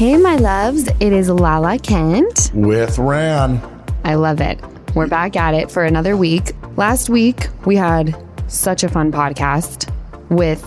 [0.00, 2.50] Hey, my loves, it is Lala Kent.
[2.54, 3.60] with Ran.
[4.02, 4.58] I love it.
[4.94, 6.52] We're back at it for another week.
[6.78, 8.16] Last week, we had
[8.46, 9.92] such a fun podcast
[10.30, 10.62] with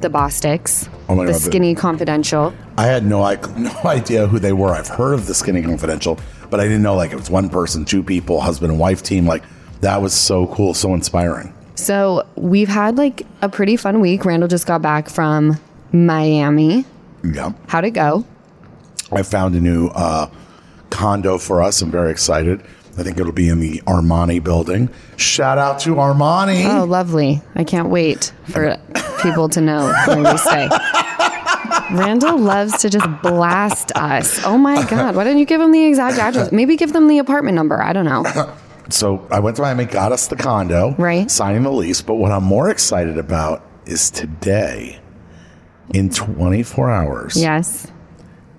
[0.00, 2.54] the Bossticks, Oh my the God, the- Skinny Confidential.
[2.78, 4.70] I had no, I, no idea who they were.
[4.72, 6.18] I've heard of the Skinny Confidential,
[6.48, 9.26] but I didn't know like it was one person, two people, husband and wife team.
[9.26, 9.42] Like
[9.82, 11.52] that was so cool, so inspiring.
[11.74, 14.24] So we've had like a pretty fun week.
[14.24, 15.58] Randall just got back from
[15.92, 16.86] Miami.
[17.22, 17.52] Yeah.
[17.68, 18.24] How'd it go?
[19.12, 20.30] I found a new uh,
[20.90, 21.82] condo for us.
[21.82, 22.62] I'm very excited.
[22.98, 24.90] I think it'll be in the Armani building.
[25.16, 26.64] Shout out to Armani.
[26.80, 27.40] Oh, lovely.
[27.54, 28.76] I can't wait for
[29.22, 30.68] people to know where we stay.
[31.92, 34.44] Randall loves to just blast us.
[34.44, 35.14] Oh my God.
[35.16, 36.52] Why don't you give him the exact address?
[36.52, 37.80] Maybe give them the apartment number.
[37.82, 38.24] I don't know.
[38.92, 41.30] So I went to Miami, got us the condo, Right.
[41.30, 42.02] Signing the lease.
[42.02, 44.98] But what I'm more excited about is today,
[45.94, 47.86] in 24 hours, Yes.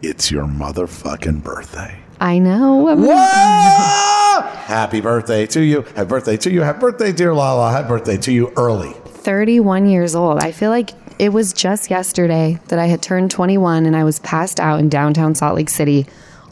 [0.01, 1.99] It's your motherfucking birthday.
[2.19, 2.95] I know.
[2.95, 4.41] Whoa!
[4.41, 5.81] Happy birthday to you.
[5.81, 6.61] Happy birthday to you.
[6.61, 7.71] Happy birthday, dear Lala.
[7.71, 8.93] Happy birthday to you early.
[9.05, 10.39] 31 years old.
[10.39, 14.19] I feel like it was just yesterday that I had turned 21 and I was
[14.19, 16.05] passed out in downtown Salt Lake City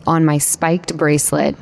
[0.06, 1.56] on my spiked bracelet.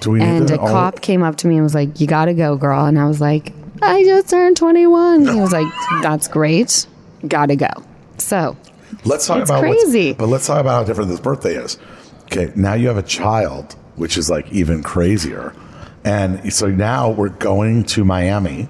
[0.00, 2.56] Do we And a cop came up to me and was like, You gotta go,
[2.56, 2.84] girl.
[2.84, 5.26] And I was like, I just turned 21.
[5.26, 6.86] He was like, That's great.
[7.26, 7.70] Gotta go.
[8.18, 8.56] So,
[9.04, 10.12] Let's talk It's about crazy.
[10.12, 11.78] But let's talk about how different this birthday is.
[12.24, 15.54] Okay, now you have a child, which is like even crazier.
[16.04, 18.68] And so now we're going to Miami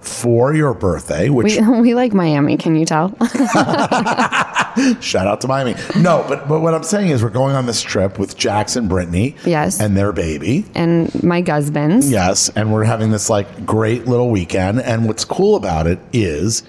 [0.00, 2.56] for your birthday, which we, we like Miami.
[2.56, 3.08] Can you tell?
[5.00, 5.74] shout out to Miami.
[5.96, 9.34] No, but but what I'm saying is we're going on this trip with Jackson, Brittany,
[9.44, 9.80] Yes.
[9.80, 10.64] and their baby.
[10.74, 12.10] and my husband's.
[12.10, 14.80] Yes, and we're having this like great little weekend.
[14.80, 16.62] And what's cool about it is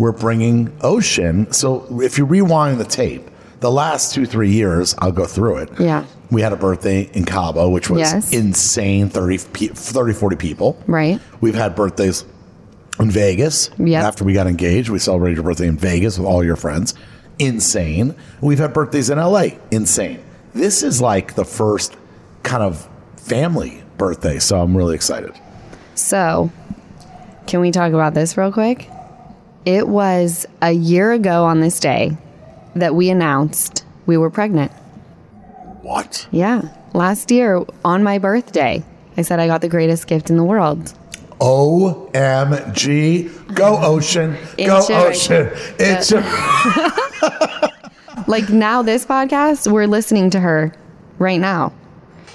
[0.00, 1.52] we're bringing Ocean.
[1.52, 3.28] So if you rewind the tape,
[3.60, 5.70] the last two three years, I'll go through it.
[5.78, 6.04] Yeah.
[6.30, 8.32] we had a birthday in Cabo, which was Yes.
[8.32, 10.76] insane 30, 30, 40 people.
[10.86, 11.20] Right.
[11.40, 12.24] We've had birthdays
[13.00, 13.68] in Vegas.
[13.78, 14.04] Yep.
[14.04, 16.94] After we got engaged, we celebrated your birthday in Vegas with all your friends.
[17.40, 18.14] Insane.
[18.40, 19.48] We've had birthdays in LA.
[19.70, 20.20] Insane.
[20.54, 21.96] This is like the first
[22.44, 25.32] kind of family birthday, so I'm really excited.
[25.94, 26.50] So,
[27.46, 28.88] can we talk about this real quick?
[29.64, 32.16] It was a year ago on this day
[32.74, 34.72] that we announced we were pregnant.
[35.82, 36.26] What?
[36.30, 36.62] Yeah.
[36.94, 38.82] Last year on my birthday,
[39.16, 40.94] I said I got the greatest gift in the world.
[41.40, 43.30] OMG.
[43.54, 44.32] Go Ocean.
[44.58, 45.46] Go It's Ocean.
[45.46, 46.22] Uh, it's your-
[48.26, 50.74] Like now, this podcast, we're listening to her
[51.18, 51.72] right now.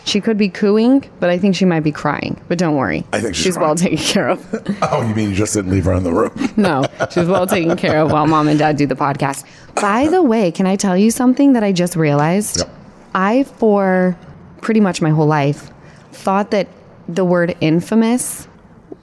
[0.05, 2.39] She could be cooing, but I think she might be crying.
[2.47, 3.03] But don't worry.
[3.11, 4.45] I think she's well taken care of.
[4.91, 6.31] Oh, you mean you just didn't leave her in the room?
[6.57, 9.45] No, she's well taken care of while mom and dad do the podcast.
[9.81, 12.59] By the way, can I tell you something that I just realized?
[12.59, 12.69] Yep.
[13.15, 14.17] I, for
[14.61, 15.71] pretty much my whole life,
[16.11, 16.67] thought that
[17.09, 18.47] the word infamous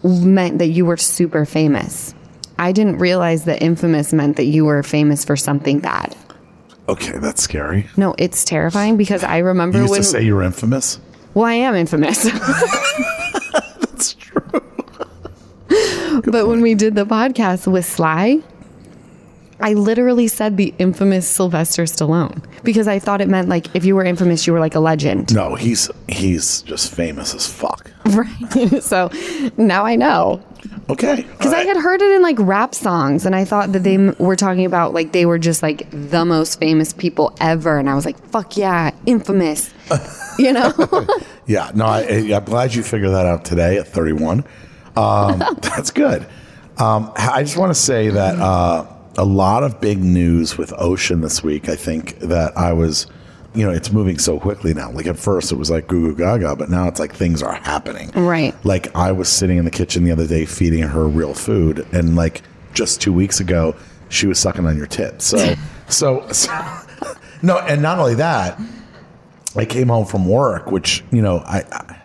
[0.04, 2.14] meant that you were super famous.
[2.58, 6.16] I didn't realize that infamous meant that you were famous for something bad.
[6.88, 7.86] Okay, that's scary.
[7.96, 10.00] No, it's terrifying because I remember You used when.
[10.00, 10.98] to say you were infamous.
[11.34, 12.24] well, I am infamous.
[13.80, 14.42] That's true.
[16.24, 18.40] but when we did the podcast with Sly,
[19.60, 23.94] I literally said the infamous Sylvester Stallone because I thought it meant like if you
[23.94, 25.32] were infamous, you were like a legend.
[25.32, 27.90] No, he's he's just famous as fuck.
[28.12, 28.82] Right.
[28.82, 29.10] so
[29.56, 30.42] now I know.
[30.88, 31.22] Okay.
[31.22, 34.14] Because I had heard it in like rap songs and I thought that they m-
[34.18, 37.78] were talking about like they were just like the most famous people ever.
[37.78, 39.72] And I was like, fuck yeah, infamous.
[40.38, 40.72] you know?
[41.44, 44.44] Yeah, no, I, I'm glad you figured that out today at 31.
[44.94, 46.24] Um, that's good.
[46.78, 48.86] Um, I just want to say that uh,
[49.18, 51.68] a lot of big news with Ocean this week.
[51.68, 53.08] I think that I was,
[53.54, 54.90] you know, it's moving so quickly now.
[54.90, 57.54] Like at first it was like goo goo gaga, but now it's like things are
[57.54, 58.10] happening.
[58.14, 58.54] Right.
[58.64, 62.16] Like I was sitting in the kitchen the other day feeding her real food, and
[62.16, 63.74] like just two weeks ago,
[64.08, 65.34] she was sucking on your tits.
[65.88, 68.58] So, so, so no, and not only that,
[69.54, 72.02] I came home from work, which you know, I, I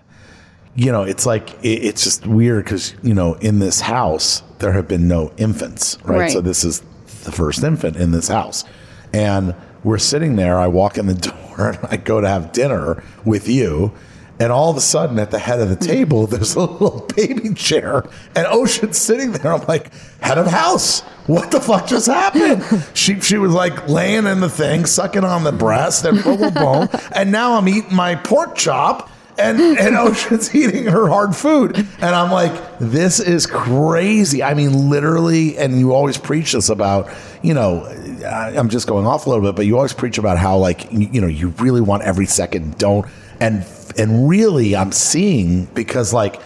[0.75, 4.73] you know, it's like it, it's just weird because you know, in this house there
[4.73, 6.19] have been no infants, right?
[6.19, 6.31] Right.
[6.31, 6.81] So this is
[7.23, 8.65] the first infant in this house,
[9.13, 10.57] and we're sitting there.
[10.57, 11.13] I walk in the
[11.57, 13.93] door and I go to have dinner with you.
[14.39, 15.81] And all of a sudden, at the head of the hmm.
[15.81, 19.53] table, there's a little baby chair, and Ocean's sitting there.
[19.53, 19.91] I'm like,
[20.21, 22.63] head of house, what the fuck just happened?
[22.93, 26.87] she she was like laying in the thing, sucking on the breast, and boom, boom.
[27.15, 29.09] And now I'm eating my pork chop,
[29.39, 34.43] and and Ocean's eating her hard food, and I'm like, this is crazy.
[34.43, 37.09] I mean, literally, and you always preach this about,
[37.41, 37.85] you know,
[38.27, 41.21] I'm just going off a little bit, but you always preach about how like you,
[41.21, 43.05] know you really want every second, don't,
[43.39, 43.65] and
[43.97, 46.41] and really, I'm seeing because like.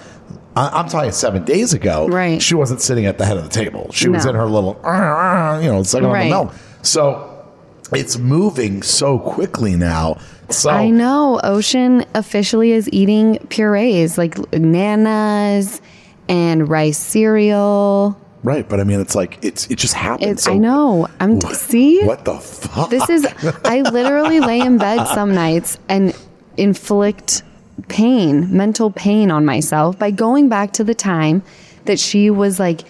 [0.53, 2.09] I- I'm talking seven days ago.
[2.09, 2.41] Right.
[2.41, 3.89] She wasn't sitting at the head of the table.
[3.93, 6.23] She was in her little, uh, uh, you know, on Right.
[6.23, 6.53] the milk.
[6.81, 7.45] So
[7.93, 10.17] it's moving so quickly now.
[10.49, 15.79] So I know Ocean officially is eating purees like nanas
[16.27, 18.19] and rice cereal.
[18.43, 20.31] Right, but I mean, it's like it's it just happens.
[20.31, 21.07] It's, So I know.
[21.19, 22.03] I'm see.
[22.03, 22.89] What the fuck?
[22.89, 23.27] This is.
[23.65, 26.15] I literally lay in bed some nights and
[26.57, 27.43] inflict
[27.87, 31.43] pain, mental pain on myself by going back to the time
[31.85, 32.81] that she was like,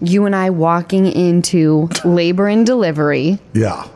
[0.00, 3.86] you and I walking into labor and delivery, yeah.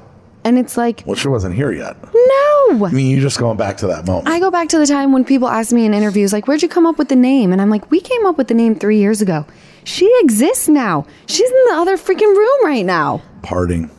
[0.45, 1.97] And it's like, Well, she wasn't here yet.
[2.03, 2.87] no.
[2.87, 4.29] I mean, you're just going back to that moment.
[4.29, 6.69] I go back to the time when people ask me in interviews, like, where'd you
[6.69, 7.53] come up with the name?
[7.53, 9.47] And I'm like, we came up with the name three years ago.
[9.85, 11.07] She exists now.
[11.27, 13.91] She's in the other freaking room right now, Parting.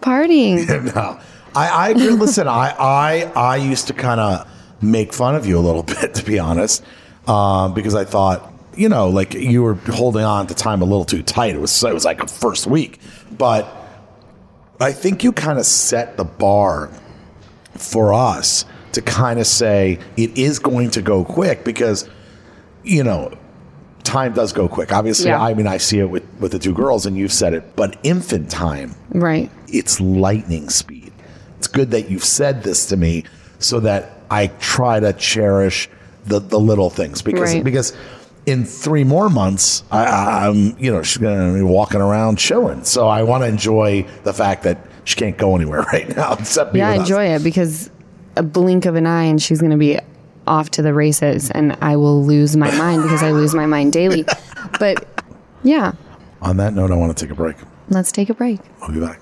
[0.00, 0.66] partying.
[0.94, 1.18] no,
[1.54, 2.08] I, I agree.
[2.10, 2.48] listen.
[2.48, 4.48] I, I, I used to kind of
[4.82, 6.82] make fun of you a little bit, to be honest,
[7.26, 11.04] um, because I thought, you know, like you were holding on to time a little
[11.04, 11.54] too tight.
[11.54, 12.98] It was, it was like a first week,
[13.36, 13.66] but
[14.80, 16.90] I think you kind of set the bar
[17.76, 22.08] for us to kind of say it is going to go quick because,
[22.82, 23.36] you know,
[24.04, 24.92] time does go quick.
[24.92, 25.42] Obviously, Yeah.
[25.42, 27.96] I mean, I see it with, with the two girls, and you've said it, but
[28.02, 29.50] infant time right.
[29.68, 31.12] it's lightning speed.
[31.58, 33.24] It's good that you've said this to me
[33.58, 35.88] so that I try to cherish
[36.26, 37.64] the, the little things because Right.
[37.64, 37.92] because
[38.46, 42.84] in three more months I, I'm you know she's gonna be walking around chilling.
[42.84, 46.74] So I want to enjoy the fact that she can't go anywhere right now except
[46.74, 47.08] Yeah, with us.
[47.08, 47.90] enjoy it because
[48.36, 49.98] a blink of an eye and she's going to be
[50.46, 53.92] off to the races and I will lose my mind because I lose my mind
[53.92, 54.24] daily.
[54.80, 55.06] But
[55.62, 55.92] yeah,
[56.42, 57.56] On that note, I want to take a break.
[57.90, 58.60] let's take a break.
[58.82, 59.20] I'll be back.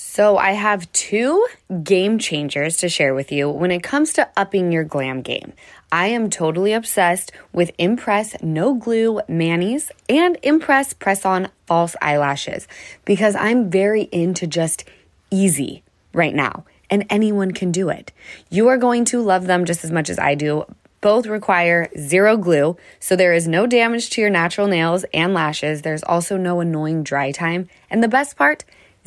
[0.00, 1.44] So, I have two
[1.82, 5.54] game changers to share with you when it comes to upping your glam game.
[5.90, 12.68] I am totally obsessed with Impress No Glue Manis and Impress Press On False Eyelashes
[13.04, 14.84] because I'm very into just
[15.32, 18.12] easy right now and anyone can do it.
[18.50, 20.64] You are going to love them just as much as I do.
[21.00, 25.82] Both require zero glue, so there is no damage to your natural nails and lashes.
[25.82, 27.68] There's also no annoying dry time.
[27.90, 28.64] And the best part,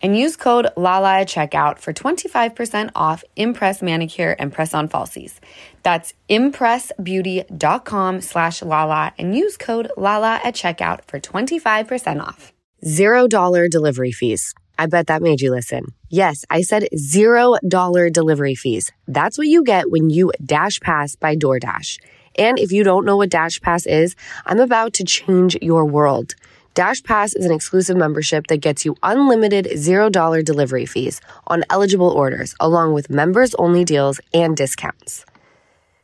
[0.00, 5.34] and use code LALA at checkout for 25% off Impress Manicure and Press On Falsies.
[5.82, 12.52] That's impressbeauty.com slash LALA and use code LALA at checkout for 25% off.
[12.84, 14.54] Zero dollar delivery fees.
[14.78, 15.86] I bet that made you listen.
[16.08, 18.92] Yes, I said zero dollar delivery fees.
[19.08, 21.98] That's what you get when you Dash Pass by DoorDash.
[22.36, 24.14] And if you don't know what Dash Pass is,
[24.46, 26.36] I'm about to change your world.
[26.78, 32.08] Dash Pass is an exclusive membership that gets you unlimited $0 delivery fees on eligible
[32.08, 35.26] orders, along with members only deals and discounts.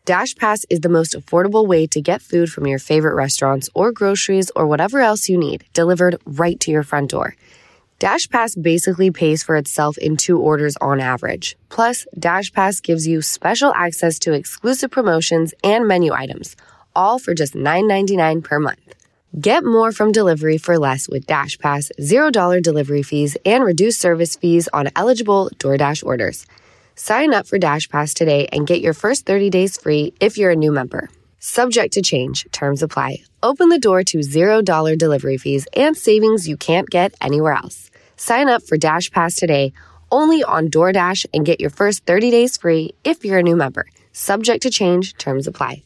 [0.04, 3.92] Dash Pass is the most affordable way to get food from your favorite restaurants or
[3.92, 7.36] groceries or whatever else you need delivered right to your front door.
[8.00, 11.56] Dash Pass basically pays for itself in two orders on average.
[11.68, 16.56] Plus, Dash Pass gives you special access to exclusive promotions and menu items,
[16.96, 19.03] all for just $9.99 per month.
[19.40, 24.36] Get more from delivery for less with Dash Pass, $0 delivery fees, and reduced service
[24.36, 26.46] fees on eligible DoorDash orders.
[26.94, 30.52] Sign up for Dash Pass today and get your first 30 days free if you're
[30.52, 31.10] a new member.
[31.40, 33.24] Subject to change, terms apply.
[33.42, 37.90] Open the door to $0 delivery fees and savings you can't get anywhere else.
[38.16, 39.72] Sign up for Dash Pass today
[40.12, 43.86] only on DoorDash and get your first 30 days free if you're a new member.
[44.12, 45.82] Subject to change, terms apply.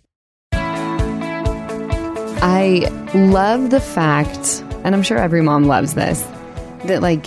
[2.40, 6.20] I love the fact, and I'm sure every mom loves this,
[6.84, 7.26] that like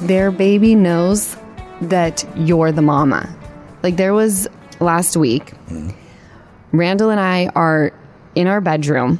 [0.00, 1.36] their baby knows
[1.80, 3.34] that you're the mama.
[3.82, 4.48] Like there was
[4.78, 5.54] last week,
[6.72, 7.92] Randall and I are
[8.34, 9.18] in our bedroom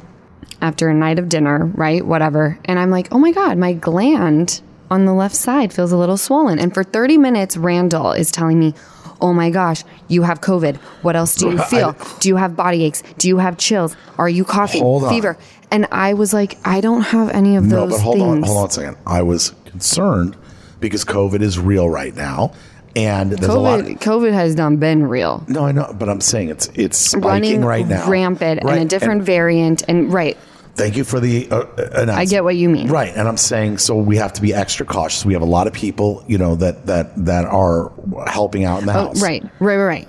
[0.61, 2.05] after a night of dinner, right?
[2.05, 2.59] Whatever.
[2.65, 6.17] And I'm like, oh my God, my gland on the left side feels a little
[6.17, 6.59] swollen.
[6.59, 8.75] And for 30 minutes, Randall is telling me,
[9.21, 10.77] oh my gosh, you have COVID.
[11.03, 11.95] What else do you feel?
[12.19, 13.03] Do you have body aches?
[13.17, 13.95] Do you have chills?
[14.17, 14.81] Are you coughing?
[14.81, 15.09] Hold on.
[15.09, 15.37] Fever?
[15.71, 17.71] And I was like, I don't have any of those.
[17.71, 18.27] No, those but hold things.
[18.29, 18.97] on, hold on a second.
[19.07, 20.35] I was concerned
[20.81, 22.53] because COVID is real right now,
[22.95, 23.79] and there's a lot.
[23.81, 25.45] COVID, COVID has not been real.
[25.47, 28.83] no, I know, but I'm saying it's it's spiking Running right now, rampant Right, and
[28.83, 29.83] a different variant.
[29.87, 30.37] And right,
[30.75, 32.09] Thank you for the uh, uh, announcement.
[32.11, 32.87] I get what you mean.
[32.87, 35.25] Right, and I'm saying so we have to be extra cautious.
[35.25, 37.91] We have a lot of people, you know, that that that are
[38.27, 39.21] helping out in the Oh, house.
[39.21, 40.07] right, right, right, right.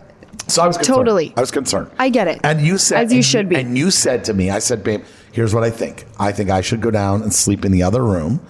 [0.49, 0.97] So I was concerned.
[0.97, 1.33] Totally.
[1.37, 1.91] I was concerned.
[1.99, 2.41] I get it.
[2.45, 3.57] And you said, As you should be.
[3.57, 6.05] And you said to me, I said, babe, here's what I think.
[6.19, 8.45] I think I should go down and sleep in the other room,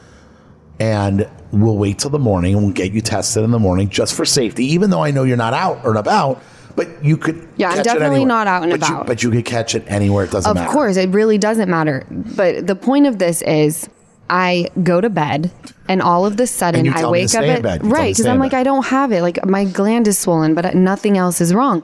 [0.81, 4.14] and we'll wait till the morning and we'll get you tested in the morning just
[4.14, 4.64] for safety.
[4.66, 6.42] Even though I know you're not out or about,
[6.76, 7.46] but you could.
[7.56, 9.06] Yeah, I'm catch it definitely not out and but You, about.
[9.06, 10.24] but you could catch it anywhere.
[10.24, 10.66] It doesn't Of matter.
[10.68, 12.04] Of course, it really doesn't matter.
[12.10, 13.88] But the point of this is
[14.30, 15.50] I go to bed
[15.88, 17.72] and all of the sudden you I tell me to wake up in at bed.
[17.74, 18.54] You tell me to right because I'm like.
[18.54, 19.22] I don't have it.
[19.22, 21.82] Like my gland is swollen, but nothing else is wrong.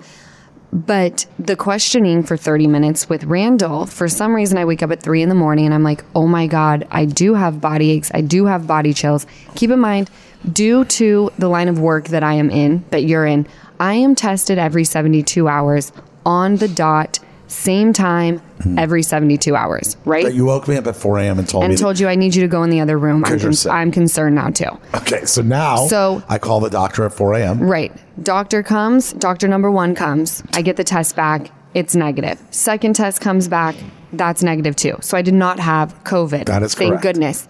[0.71, 5.02] But the questioning for 30 minutes with Randall, for some reason, I wake up at
[5.02, 8.11] three in the morning and I'm like, oh my God, I do have body aches.
[8.12, 9.26] I do have body chills.
[9.54, 10.11] Keep in mind,
[10.52, 13.47] due to the line of work that I am in, that you're in,
[13.81, 15.93] I am tested every 72 hours
[16.27, 18.79] on the dot, same time, hmm.
[18.79, 20.25] every 72 hours, right?
[20.25, 21.39] But you woke me up at 4 a.m.
[21.39, 21.71] and told me.
[21.71, 23.25] and told you I need you to go in the other room.
[23.25, 23.53] I'm, con-.
[23.71, 24.79] I'm concerned now too.
[24.95, 27.61] okay, so now So- I call the doctor at 4 a.m.
[27.63, 27.93] Right.
[28.23, 30.43] Doctor comes, doctor number one comes.
[30.55, 31.51] I get the test back.
[31.75, 32.43] It's negative.
[32.51, 33.77] Second test comes back.
[34.13, 34.97] That's negative too.
[35.01, 36.47] So I did not have COVID.
[36.47, 37.03] That is Thank correct.
[37.03, 37.47] goodness.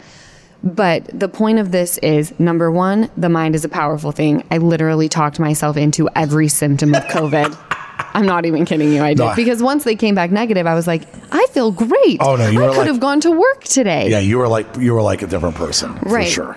[0.64, 4.42] But the point of this is number one, the mind is a powerful thing.
[4.50, 7.56] I literally talked myself into every symptom of COVID.
[8.14, 9.02] I'm not even kidding you.
[9.02, 9.18] I did.
[9.22, 12.18] No, because once they came back negative, I was like, I feel great.
[12.20, 14.08] Oh, no, you I could like- have gone to work today.
[14.10, 16.26] Yeah, you were like you were like a different person Right.
[16.26, 16.56] for sure.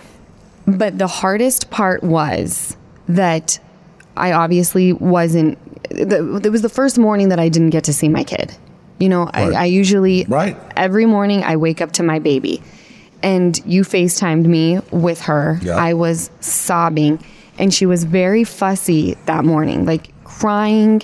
[0.66, 2.76] But the hardest part was
[3.10, 3.60] that
[4.18, 5.58] I obviously wasn't.
[5.90, 8.56] The, it was the first morning that I didn't get to see my kid.
[9.00, 9.54] You know, Right.
[9.54, 10.58] I, I usually Right.
[10.78, 12.62] every morning I wake up to my baby,
[13.24, 15.60] and you FaceTimed me with her.
[15.62, 15.76] Yeah.
[15.76, 17.24] I was sobbing,
[17.58, 21.02] and she was very fussy that morning, like crying.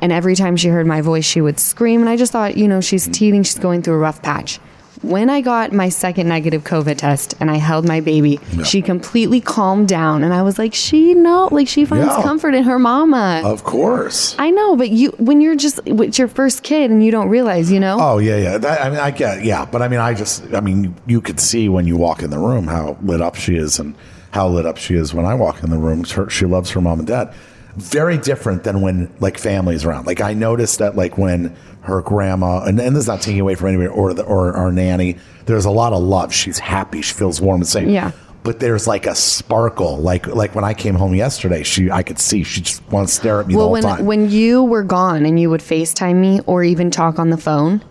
[0.00, 2.00] And every time she heard my voice, she would scream.
[2.00, 3.12] And I just thought, you know, she's mm.
[3.12, 4.58] teething, she's going through a rough patch.
[5.02, 8.62] When I got my second negative COVID test and I held my baby, Yeah.
[8.64, 10.22] she completely calmed down.
[10.22, 12.22] And I was like, she know, like she finds Yeah.
[12.22, 13.42] comfort in her mama.
[13.44, 14.36] Of course.
[14.38, 17.70] I know, but you, when you're just, it's your first kid and you don't realize,
[17.72, 17.96] you know?
[18.00, 18.58] Oh yeah, yeah.
[18.58, 21.40] That, I mean, I get, yeah, but I mean, I just, I mean, you could
[21.40, 23.94] see when you walk in the room how lit up she is, and
[24.30, 26.04] how lit up she is when I walk in the room.
[26.04, 27.34] Her, she loves her mom and dad.
[27.76, 30.06] Very different than when like families around.
[30.06, 33.54] Like I noticed that like when her grandma, and, and this is not taking away
[33.54, 35.18] from anybody or the, or our nanny.
[35.46, 36.32] There's a lot of love.
[36.32, 37.02] She's happy.
[37.02, 37.88] She feels warm and safe.
[37.88, 38.12] Yeah.
[38.44, 42.18] But there's like a sparkle, like like when I came home yesterday, she I could
[42.18, 44.06] see she just wants to stare at me well, the when, whole time.
[44.06, 47.84] when you were gone and you would FaceTime me or even talk on the phone,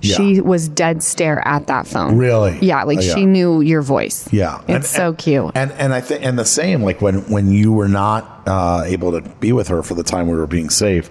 [0.00, 0.16] Yeah.
[0.16, 2.16] she was dead stare at that phone.
[2.16, 2.58] Really?
[2.60, 3.14] Yeah, like Oh, yeah.
[3.14, 4.28] she knew your voice.
[4.32, 5.50] Yeah, It's so cute.
[5.54, 9.12] And and I think and the same like when when you were not uh, able
[9.12, 11.10] to be with her for the time we were being safe,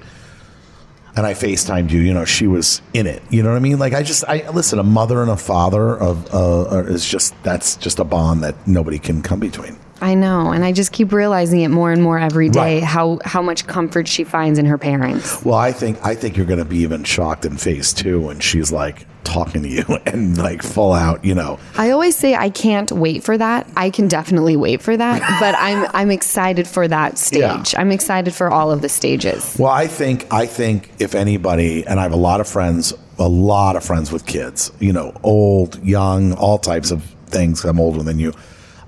[1.16, 2.00] and I Facetimed you.
[2.00, 3.22] You know, she was in it.
[3.30, 3.80] You know what I mean?
[3.80, 4.80] Like I just I listen.
[4.80, 9.00] A mother and a father of uh, is just that's just a bond that nobody
[9.00, 9.78] can come between.
[10.02, 12.84] I know, and I just keep realizing it more and more every day Right.
[12.84, 15.44] how how much comfort she finds in her parents.
[15.44, 18.40] Well, I think I think you're going to be even shocked in phase two when
[18.40, 21.26] she's like talking to you and like full out.
[21.26, 23.68] You know, I always say I can't wait for that.
[23.76, 27.74] I can definitely wait for that, but I'm I'm excited for that stage.
[27.74, 27.80] Yeah.
[27.82, 29.56] I'm excited for all of the stages.
[29.60, 33.28] Well, I think I think if anybody, and I have a lot of friends, a
[33.28, 37.66] lot of friends with kids, you know, old, young, all types of things.
[37.66, 38.32] I'm older than you,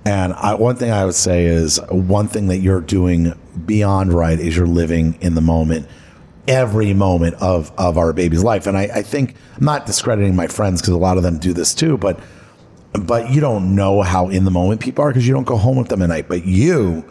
[0.06, 3.34] and I, one thing I would say is one thing that you're doing
[3.66, 5.88] beyond right is you're living in the moment,
[6.48, 8.66] every moment of of our baby's life.
[8.66, 11.54] And I, I think I'm not discrediting my friends because a lot of them do
[11.54, 12.20] this too, but
[12.94, 15.78] but you don't know how in the moment people are because you don't go home
[15.78, 16.28] with them at night.
[16.28, 17.06] But you,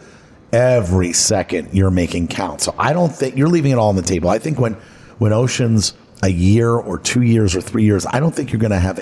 [0.51, 2.61] every second you're making count.
[2.61, 4.29] So I don't think you're leaving it all on the table.
[4.29, 4.73] I think when
[5.19, 8.71] when Ocean's a year or two years or three years, I don't think you're going
[8.71, 8.99] to have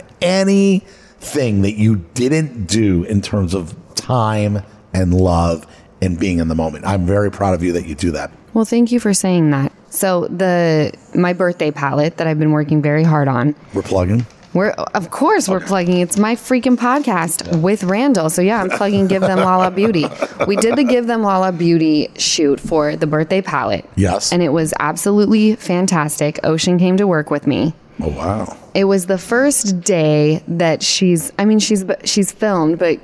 [1.17, 5.65] anything that you didn't do in terms of time and love
[6.01, 6.85] and being in the moment.
[6.85, 8.31] I'm very proud of you that you do that.
[8.53, 9.71] Well, thank you for saying that.
[9.89, 13.55] So the my birthday palette that I've been working very hard on.
[13.73, 14.25] We're plugging.
[14.53, 15.99] We're of course we're plugging.
[15.99, 18.29] It's my freaking podcast with Randall.
[18.29, 20.05] So yeah, I'm plugging Give Them Lala Beauty.
[20.47, 23.85] We did the Give Them Lala Beauty shoot for the birthday palette.
[23.95, 24.31] Yes.
[24.31, 26.39] And it was absolutely fantastic.
[26.43, 27.73] Ocean came to work with me.
[28.01, 28.57] Oh wow.
[28.73, 32.99] It was the first day that she's I mean she's she's filmed but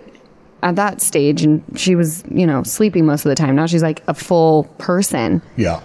[0.61, 3.55] at that stage and she was, you know, sleeping most of the time.
[3.55, 5.81] Now she's like a full person Yeah.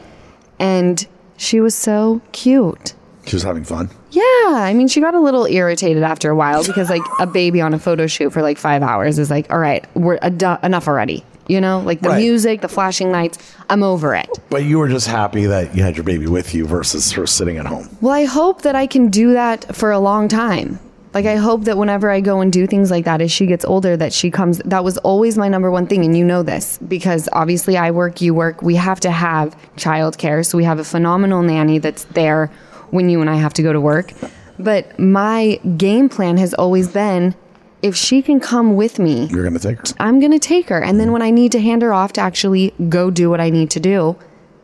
[0.60, 1.04] and
[1.36, 2.94] she was so cute.
[3.28, 3.90] She was having fun.
[4.10, 7.60] Yeah, I mean, she got a little irritated after a while because, like, a baby
[7.60, 10.88] on a photo shoot for like five hours is like, all right, we're ado- enough
[10.88, 11.24] already.
[11.46, 12.18] You know, like the Right.
[12.20, 13.38] music, the flashing lights.
[13.70, 14.28] I'm over it.
[14.50, 17.56] But you were just happy that you had your baby with you versus her sitting
[17.56, 17.88] at home.
[18.02, 20.78] Well, I hope that I can do that for a long time.
[21.14, 23.64] Like, I hope that whenever I go and do things like that, as she gets
[23.64, 24.58] older, that she comes.
[24.66, 28.20] That was always my number one thing, and you know this because obviously I work,
[28.20, 28.60] you work.
[28.60, 32.50] We have to have childcare, so we have a phenomenal nanny that's there
[32.90, 34.12] when you and I have to go to work.
[34.58, 37.34] But my game plan has always been
[37.80, 39.84] if she can come with me, You're gonna take her.
[40.00, 40.82] I'm going to take her.
[40.82, 43.50] And then when I need to hand her off to actually go do what I
[43.50, 44.16] need to do,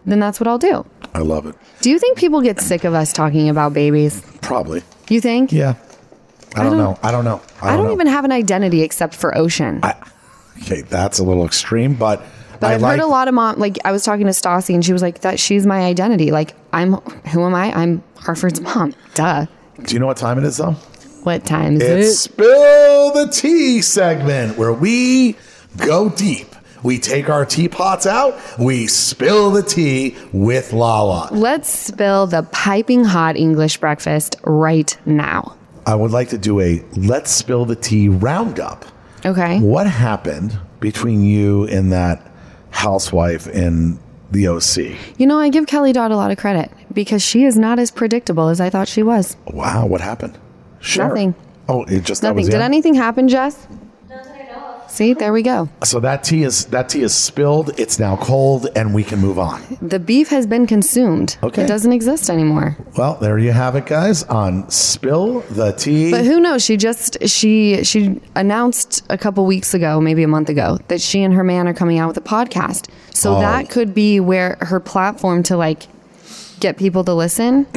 [0.04, 0.84] then that's what I'll do.
[1.14, 1.54] I love it.
[1.80, 4.20] Do you think people get sick of us talking about babies?
[4.42, 4.82] Probably.
[5.08, 5.52] You think?
[5.52, 5.74] Yeah.
[6.56, 6.98] I don't, don't- know.
[7.04, 7.40] I don't know.
[7.62, 7.92] I I don't, don't know.
[7.94, 9.80] even have an identity except for Ocean.
[10.62, 12.24] Okay, that's a little extreme, but,
[12.60, 12.92] but I I've like.
[12.92, 15.20] heard a lot of mom like I was talking to Stassi and she was like
[15.20, 16.30] that she's my identity.
[16.30, 16.94] Like I'm
[17.32, 17.72] who am I?
[17.72, 18.94] I'm Hartford's mom.
[19.14, 19.46] Duh.
[19.82, 20.72] Do you know what time it is though?
[21.24, 22.30] What time is It's it?
[22.32, 25.36] Spill the Tea segment where we
[25.78, 26.48] go deep.
[26.82, 31.30] We take our teapots out, we spill the tea with Lala.
[31.32, 35.56] Let's spill the piping hot English breakfast right now.
[35.86, 38.84] I would like to do a let's spill the tea roundup.
[39.24, 39.60] Okay.
[39.60, 42.30] What happened between you and that
[42.74, 43.98] housewife in
[44.30, 45.18] the OC?
[45.18, 47.90] You know, I give Kelly Dodd a lot of credit because she is not as
[47.90, 49.36] predictable as I thought she was.
[49.46, 50.36] Wow, what happened?
[50.80, 51.08] Share.
[51.08, 51.34] Nothing.
[51.68, 52.44] Oh, it just Nothing.
[52.44, 53.66] Did anything happen, Jess?
[54.94, 55.68] See, there we go.
[55.82, 57.72] So that tea is that tea is spilled.
[57.80, 59.60] It's now cold, and we can move on.
[59.82, 61.36] The beef has been consumed.
[61.42, 61.64] Okay.
[61.64, 62.76] It doesn't exist anymore.
[62.96, 64.22] Well, there you have it, guys.
[64.22, 66.12] On spill the tea.
[66.12, 66.64] But who knows?
[66.64, 71.24] She just she she announced a couple weeks ago, maybe a month ago, that she
[71.24, 72.88] and her man are coming out with a podcast.
[73.12, 73.40] So Oh.
[73.40, 75.88] that could be where her platform to like
[76.60, 77.66] get people to listen.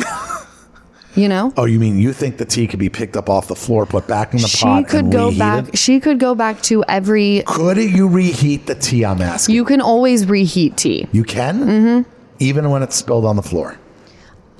[1.18, 1.54] you know?
[1.58, 4.08] oh, you mean you think the tea could be picked up off the floor, put
[4.08, 7.44] back in the She pot, She could go back she could go back to every
[7.46, 9.04] Could you reheat the tea?
[9.04, 9.56] I'm asking.
[9.56, 11.08] you can always reheat tea.
[11.12, 12.12] You can, mm-hmm.
[12.40, 13.78] even when it's spilled on the floor.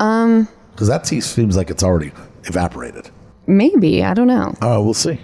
[0.00, 2.12] Um, because that tea seems like it's already
[2.44, 3.10] evaporated.
[3.48, 4.04] Maybe.
[4.04, 4.54] I don't know.
[4.62, 5.18] Oh, we'll see.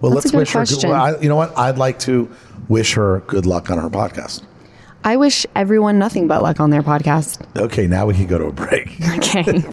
[0.00, 0.58] Well, That's let's good wish her.
[0.60, 0.90] question.
[0.90, 1.56] Well, I, you know what?
[1.58, 2.30] I'd like to
[2.68, 4.42] wish her good luck on her podcast.
[5.04, 7.44] I wish everyone nothing but luck on their podcast.
[7.56, 8.98] Okay, now we can go to a break.
[9.16, 9.64] Okay.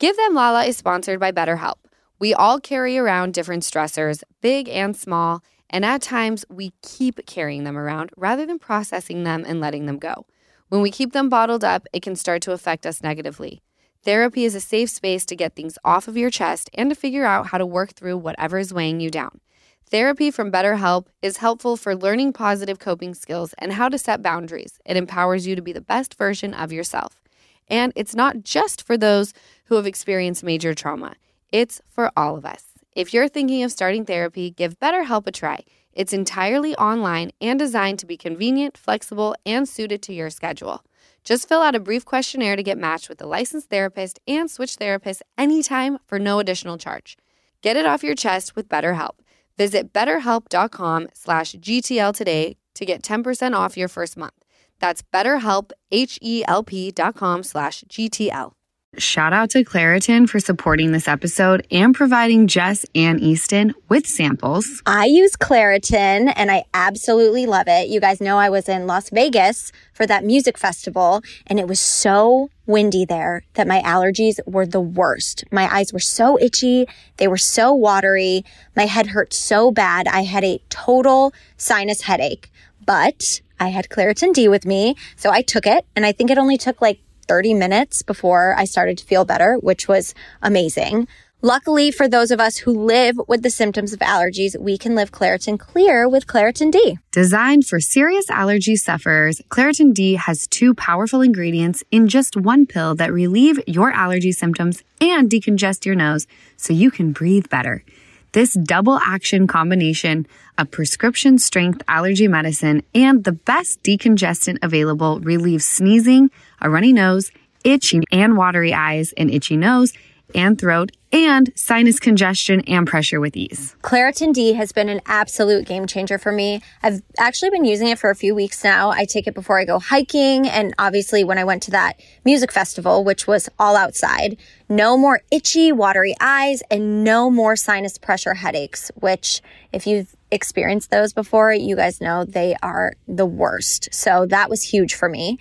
[0.00, 1.76] Give Them Lala is sponsored by BetterHelp.
[2.18, 7.62] We all carry around different stressors, big and small, and at times we keep carrying
[7.62, 10.26] them around rather than processing them and letting them go.
[10.68, 13.62] When we keep them bottled up, it can start to affect us negatively.
[14.02, 17.24] Therapy is a safe space to get things off of your chest and to figure
[17.24, 19.40] out how to work through whatever is weighing you down.
[19.88, 24.80] Therapy from BetterHelp is helpful for learning positive coping skills and how to set boundaries.
[24.84, 27.20] It empowers you to be the best version of yourself.
[27.68, 29.32] And it's not just for those
[29.64, 31.14] who have experienced major trauma,
[31.50, 32.64] it's for all of us.
[32.94, 35.64] If you're thinking of starting therapy, give BetterHelp a try.
[35.92, 40.82] It's entirely online and designed to be convenient, flexible, and suited to your schedule.
[41.24, 44.76] Just fill out a brief questionnaire to get matched with a licensed therapist and switch
[44.76, 47.16] therapists anytime for no additional charge.
[47.62, 49.16] Get it off your chest with BetterHelp.
[49.56, 54.34] Visit betterhelp.com slash GTL today to get 10% off your first month.
[54.80, 58.52] That's betterhelp, H-E-L-P dot com slash GTL.
[58.98, 64.82] Shout out to Claritin for supporting this episode and providing Jess and Easton with samples.
[64.86, 67.88] I use Claritin and I absolutely love it.
[67.88, 71.80] You guys know I was in Las Vegas for that music festival and it was
[71.80, 75.44] so windy there that my allergies were the worst.
[75.50, 76.86] My eyes were so itchy.
[77.16, 78.44] They were so watery.
[78.76, 80.06] My head hurt so bad.
[80.08, 82.50] I had a total sinus headache,
[82.84, 84.96] but I had Claritin D with me.
[85.16, 88.64] So I took it and I think it only took like 30 minutes before I
[88.64, 91.08] started to feel better, which was amazing.
[91.44, 95.12] Luckily, for those of us who live with the symptoms of allergies, we can live
[95.12, 96.96] Claritin Clear with Claritin D.
[97.12, 102.94] Designed for serious allergy sufferers, Claritin D has two powerful ingredients in just one pill
[102.94, 107.84] that relieve your allergy symptoms and decongest your nose so you can breathe better.
[108.32, 110.26] This double action combination
[110.58, 116.30] of prescription strength allergy medicine and the best decongestant available relieves sneezing,
[116.64, 117.30] a runny nose,
[117.62, 119.92] itchy and watery eyes, an itchy nose
[120.34, 123.76] and throat, and sinus congestion and pressure with ease.
[123.82, 126.60] Claritin D has been an absolute game changer for me.
[126.82, 128.90] I've actually been using it for a few weeks now.
[128.90, 130.48] I take it before I go hiking.
[130.48, 134.36] And obviously when I went to that music festival, which was all outside,
[134.68, 139.40] no more itchy, watery eyes and no more sinus pressure headaches, which
[139.72, 143.88] if you've experienced those before, you guys know they are the worst.
[143.92, 145.38] So that was huge for me.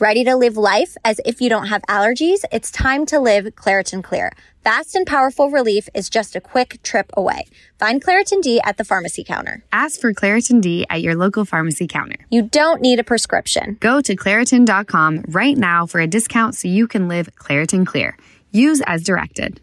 [0.00, 2.44] Ready to live life as if you don't have allergies?
[2.50, 4.32] It's time to live Claritin Clear.
[4.64, 7.44] Fast and powerful relief is just a quick trip away.
[7.78, 9.64] Find Claritin D at the pharmacy counter.
[9.70, 12.16] Ask for Claritin D at your local pharmacy counter.
[12.30, 13.76] You don't need a prescription.
[13.80, 18.16] Go to Claritin.com right now for a discount so you can live Claritin Clear.
[18.50, 19.60] Use as directed.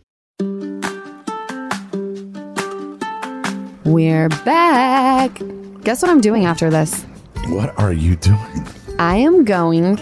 [3.84, 5.42] We're back.
[5.82, 7.04] Guess what I'm doing after this?
[7.48, 8.68] What are you doing?
[9.00, 9.98] I am going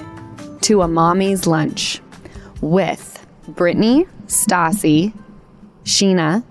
[0.62, 2.02] to a mommy's lunch
[2.62, 5.14] with Brittany, Stassi,
[5.86, 6.44] Scheana,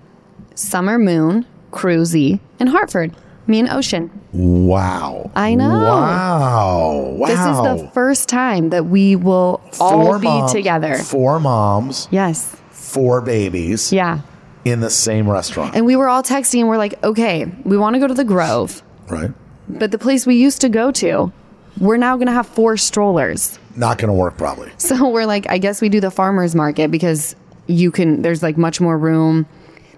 [0.55, 3.15] Summer Moon, Cruzy, and Hartford.
[3.45, 4.11] Me and Ocean.
[4.33, 5.31] Wow.
[5.35, 5.69] I know.
[5.69, 7.15] Wow.
[7.17, 7.27] Wow.
[7.27, 10.95] This is the first time that we will all Four be moms- together.
[10.95, 12.55] Four moms, Yes.
[12.71, 14.19] four babies Yeah.
[14.65, 15.75] in the same restaurant.
[15.75, 18.25] And we were all texting and we're like, okay, we want to go to the
[18.25, 19.31] Grove, right?
[19.69, 21.31] but the place we used to go to,
[21.79, 23.59] we're now going to have four strollers.
[23.77, 24.71] Not going to work probably.
[24.77, 27.35] So we're like, I guess we do the farmer's market because
[27.67, 29.45] you can, there's like much more room.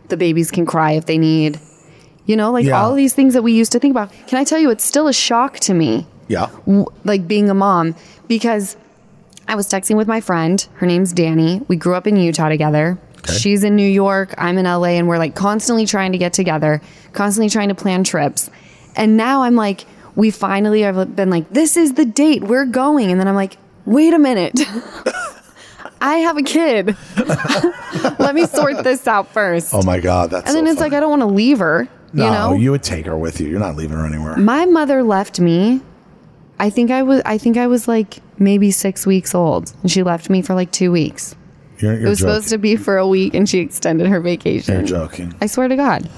[0.09, 1.59] The babies can cry if they need,
[2.25, 2.81] you know, like Yeah.
[2.81, 4.11] all these things that we used to think about.
[4.27, 6.47] Can I tell you, it's still a shock to me, Yeah.
[6.65, 7.95] w- like being a mom,
[8.27, 8.75] because
[9.47, 10.65] I was texting with my friend.
[10.75, 11.61] Her name's Danny.
[11.67, 12.97] We grew up in Utah together.
[13.37, 14.33] She's in New York.
[14.37, 16.81] I'm in LA, and we're like constantly trying to get together,
[17.13, 18.49] constantly trying to plan trips.
[18.95, 23.11] And now I'm like, we finally have been like, this is the date we're going.
[23.11, 23.57] And then I'm like,
[23.89, 24.59] wait a minute.
[26.01, 26.95] I have a kid.
[28.19, 29.73] Let me sort this out first.
[29.73, 30.29] Oh my God.
[30.31, 30.93] That's and then so it's like.
[30.93, 31.89] I don't want to leave her.
[32.13, 33.47] no, you know, you would take her with you.
[33.49, 34.37] You're not leaving her anywhere.
[34.37, 35.81] my mother left me.
[36.57, 37.21] I think I was.
[37.25, 40.71] I think I was like maybe six weeks old, and she left me for like
[40.71, 41.35] two weeks.
[41.79, 42.33] You're, you're It was joking.
[42.33, 44.73] supposed to be for a week, and she extended her vacation.
[44.75, 45.33] You're joking.
[45.41, 46.09] I swear to God.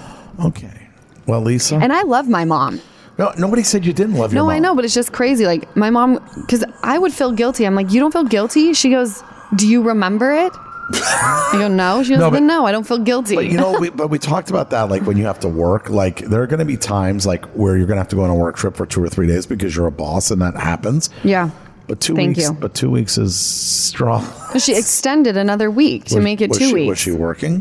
[0.45, 0.89] Okay.
[1.27, 1.75] Well, Lisa.
[1.75, 2.81] And I love my mom.
[3.21, 4.55] No, nobody said you didn't love your No, mom.
[4.55, 5.45] I know, but it's just crazy.
[5.45, 7.65] Like my mom, because I would feel guilty.
[7.65, 8.73] I'm like, you don't feel guilty?
[8.73, 9.23] She goes,
[9.55, 10.51] Do you remember it?
[10.93, 12.03] I go, No.
[12.03, 13.35] She goes, No, but- no, I don't feel guilty.
[13.35, 15.89] But you know, we, but we talked about that, like when you have to work.
[15.89, 18.23] Like there are going to be times like where you're going to have to go
[18.23, 20.55] on a work trip for two or three days because you're a boss, and that
[20.55, 21.09] happens.
[21.23, 21.49] yeah.
[21.87, 22.47] But two Thank weeks.
[22.49, 22.53] you.
[22.55, 24.25] But two weeks is strong.
[24.57, 26.89] She extended another week to Was- make it two she, weeks.
[26.89, 27.59] Was she working?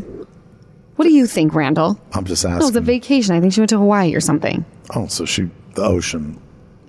[0.95, 1.99] What do you think, Randall?
[2.13, 2.59] I'm just asking.
[2.59, 3.35] No, it was a vacation.
[3.35, 4.63] I think she went to Hawaii or something.
[4.95, 6.39] Oh, so she the ocean.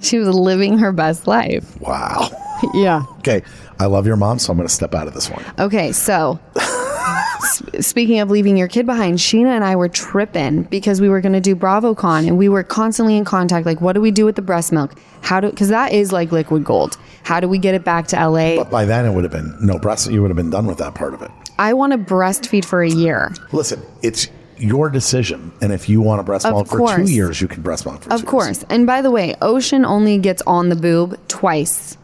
[0.01, 1.81] She was living her best life.
[1.81, 2.31] Wow.
[2.75, 3.03] Yeah.
[3.19, 3.43] Okay,
[3.81, 5.45] I love your mom, so I'm going to step out of this one.
[5.59, 11.01] Okay, so s- speaking of leaving your kid behind, Scheana and I were tripping because
[11.01, 13.67] we were going to do BravoCon and we were constantly in contact.
[13.67, 14.95] Like, what do we do with the breast milk?
[15.23, 16.97] How do, because that is like liquid gold.
[17.25, 18.55] How do we get it back to LA?
[18.55, 20.09] But by then, it would have been no breast.
[20.09, 21.33] You would have been done with that part of it.
[21.59, 23.33] I want to breastfeed for a year.
[23.53, 24.29] Listen, it's
[24.63, 27.85] your decision, and if you want to breast milk for two years, you can breast
[27.85, 28.31] milk for two Of years.
[28.31, 28.65] course.
[28.71, 31.97] And by the way, Ocean only gets on the boob twice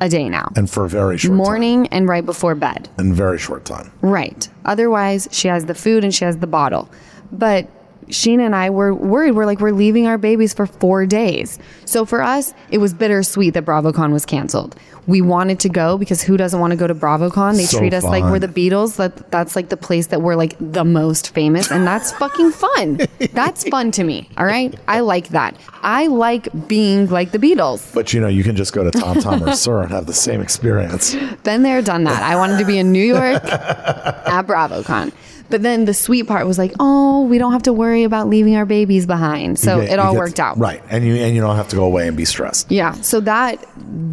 [0.00, 1.36] a day now and for a very short time.
[1.38, 2.88] morning and right before bed.
[2.96, 3.06] time.
[3.06, 3.90] In very short time.
[4.02, 4.48] Right.
[4.64, 6.88] Otherwise, she has the food and she has the bottle.
[7.32, 7.68] But
[8.08, 9.32] Scheana and I were worried.
[9.32, 11.58] We're like, we're leaving our babies for four days.
[11.84, 14.76] So for us, it was bittersweet that BravoCon was canceled.
[15.06, 17.56] We wanted to go because who doesn't want to go to BravoCon?
[17.56, 18.96] They So treat us like we're the Beatles.
[18.96, 23.00] That that's like the place that we're like the most famous, and that's fucking fun.
[23.32, 24.28] that's fun to me.
[24.36, 25.56] All right, I like that.
[25.82, 27.94] I like being like the Beatles.
[27.94, 30.12] But you know, you can just go to Tom Tom or Sur and have the
[30.12, 31.14] same experience.
[31.44, 32.20] Been there, done that.
[32.24, 35.12] I wanted to be in New York at BravoCon.
[35.48, 38.56] But then the sweet part was like, oh, we don't have to worry about leaving
[38.56, 39.58] our babies behind.
[39.58, 40.58] So get- it all get- worked out.
[40.58, 40.82] right?
[40.90, 42.70] And you and you don't have to go away and be stressed.
[42.70, 42.92] Yeah.
[43.02, 43.64] So that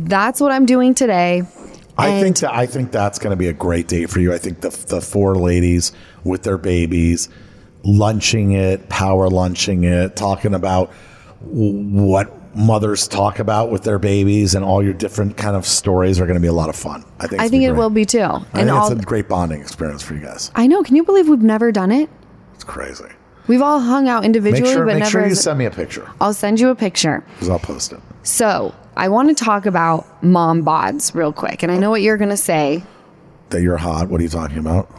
[0.05, 1.43] that's what I'm doing today.
[1.97, 4.33] I And- think that I think that's going to be a great date for you.
[4.33, 5.91] I think the the four ladies
[6.23, 7.29] with their babies,
[7.83, 10.91] lunching it, power lunching it, talking about
[11.41, 16.25] what mothers talk about with their babies, and all your different kind of stories are
[16.25, 17.03] going to be a lot of fun.
[17.19, 17.41] I think.
[17.41, 18.21] I think it will be too.
[18.21, 20.51] I And all it's a great bonding experience for you guys.
[20.55, 20.83] I know.
[20.83, 22.09] Can you believe we've never done it?
[22.53, 23.05] It's crazy.
[23.47, 25.11] We've all hung out Make individually, sure, but make never.
[25.11, 27.25] sure you send me a picture I'll send you a picture.
[27.33, 27.99] because I'll post it.
[28.23, 32.15] So I want to talk about mom bods real quick, and I know what you're
[32.17, 32.83] going to say.
[33.49, 34.07] That you're hot.
[34.07, 34.89] What are you talking about?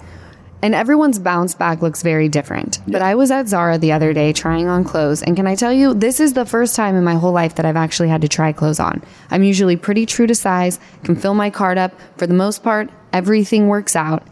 [0.65, 2.81] And everyone's bounce back looks very different.
[2.89, 5.23] But I was at Zara the other day trying on clothes.
[5.23, 7.67] And can I tell you, this is the first time in my whole life that
[7.67, 9.03] I've actually had to try clothes on.
[9.31, 11.93] I'm usually pretty true to size, can fill my cart up.
[12.17, 14.27] For the most part, everything works out.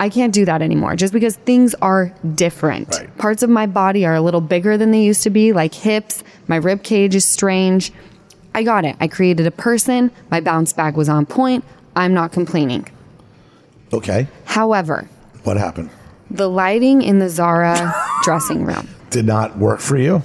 [0.00, 2.88] I can't do that anymore just because things are different.
[2.88, 3.16] Right.
[3.16, 6.24] Parts of my body are a little bigger than they used to be, like hips,
[6.48, 7.92] my rib cage is strange.
[8.52, 8.96] I got it.
[8.98, 11.64] I created a person, my bounce back was on point.
[11.94, 12.88] I'm not complaining.
[13.92, 14.26] Okay.
[14.44, 15.08] However,
[15.44, 15.90] What happened?
[16.30, 18.88] the lighting in the Zara dressing room.
[19.10, 20.22] Did not work for you?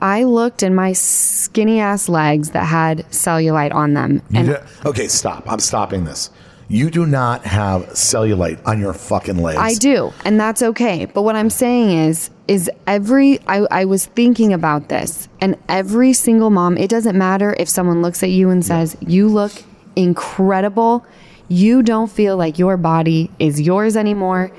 [0.00, 4.22] I looked in my skinny ass legs that had cellulite on them.
[4.30, 5.44] You And did- okay, stop.
[5.46, 6.30] I'm stopping this.
[6.68, 9.58] You do not have cellulite on your fucking legs.
[9.60, 11.04] I do, and that's okay.
[11.04, 16.14] But what I'm saying is, is every I, I was thinking about this, and every
[16.14, 19.52] single mom, it doesn't matter if someone looks at you and says, You look
[19.96, 21.04] incredible.
[21.50, 24.52] You don't feel like your body is yours anymore.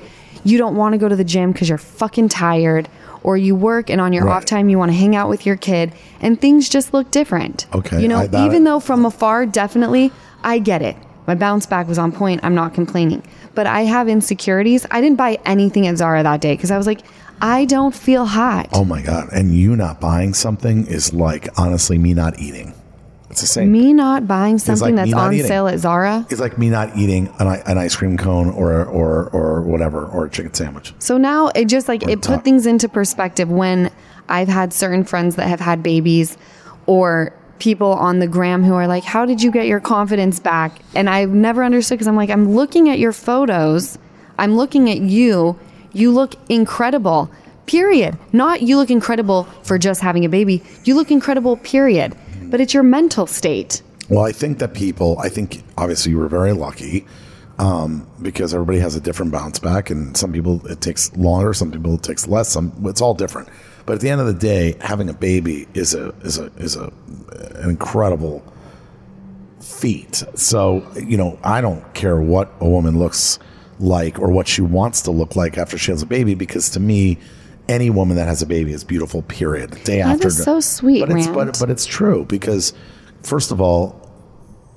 [0.44, 2.88] You don't want to go to the gym because you're fucking tired.
[3.24, 4.34] Or you work and on your Right.
[4.36, 7.66] off time you want to hang out with your kid and things just look different.
[7.74, 10.12] Okay, You know, I- even though from afar, definitely,
[10.44, 10.96] I get it.
[11.26, 12.40] My bounce back was on point.
[12.42, 13.22] I'm not complaining.
[13.54, 14.84] But I have insecurities.
[14.90, 17.02] I didn't buy anything at Zara that day because I was like,
[17.40, 18.68] I don't feel hot.
[18.72, 19.28] Oh my god!
[19.32, 22.72] And you not buying something is like honestly me not eating.
[23.32, 23.72] It's the same.
[23.72, 25.46] me not buying something like that's on eating.
[25.46, 26.26] sale at Zara.
[26.30, 30.26] It's like me not eating an, an ice cream cone or or or whatever or
[30.26, 30.92] a chicken sandwich.
[30.98, 32.36] So now it just like it top.
[32.36, 33.90] put things into perspective when
[34.28, 36.36] I've had certain friends that have had babies
[36.86, 40.80] or people on the gram who are like, How did you get your confidence back?
[40.94, 43.98] And I've never understood because I'm like, I'm looking at your photos,
[44.36, 45.58] I'm looking at you,
[45.92, 47.30] you look incredible.
[47.64, 48.18] Period.
[48.32, 50.62] Not you look incredible for just having a baby.
[50.84, 52.14] You look incredible, period.
[52.52, 53.80] But it's your mental state.
[54.10, 55.18] Well, I think that people.
[55.18, 57.06] I think obviously you were very lucky
[57.58, 61.72] um, because everybody has a different bounce back, and some people it takes longer, some
[61.72, 62.50] people it takes less.
[62.50, 63.48] Some it's all different.
[63.86, 66.76] But at the end of the day, having a baby is a is a is
[66.76, 66.92] a
[67.54, 68.44] an incredible
[69.60, 70.22] feat.
[70.34, 73.38] So you know, I don't care what a woman looks
[73.80, 76.80] like or what she wants to look like after she has a baby, because to
[76.80, 77.16] me.
[77.68, 79.22] Any woman that has a baby is beautiful.
[79.22, 79.70] Period.
[79.84, 80.28] Day That after.
[80.28, 82.72] is so sweet, but it's, but, but it's true because,
[83.22, 83.98] first of all,